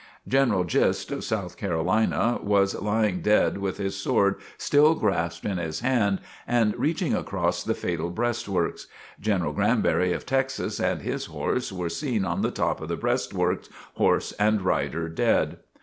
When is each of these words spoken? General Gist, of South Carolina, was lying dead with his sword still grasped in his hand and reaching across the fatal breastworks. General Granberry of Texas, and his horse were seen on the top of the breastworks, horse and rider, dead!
General 0.27 0.63
Gist, 0.63 1.11
of 1.11 1.23
South 1.23 1.57
Carolina, 1.57 2.39
was 2.41 2.73
lying 2.73 3.21
dead 3.21 3.59
with 3.59 3.77
his 3.77 3.95
sword 3.95 4.37
still 4.57 4.95
grasped 4.95 5.45
in 5.45 5.59
his 5.59 5.81
hand 5.81 6.21
and 6.47 6.75
reaching 6.75 7.13
across 7.13 7.61
the 7.63 7.75
fatal 7.75 8.09
breastworks. 8.09 8.87
General 9.19 9.53
Granberry 9.53 10.11
of 10.11 10.25
Texas, 10.25 10.79
and 10.79 11.03
his 11.03 11.27
horse 11.27 11.71
were 11.71 11.87
seen 11.87 12.25
on 12.25 12.41
the 12.41 12.49
top 12.49 12.81
of 12.81 12.87
the 12.87 12.97
breastworks, 12.97 13.69
horse 13.93 14.31
and 14.39 14.63
rider, 14.63 15.07
dead! 15.07 15.57